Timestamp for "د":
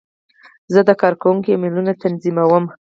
0.89-0.91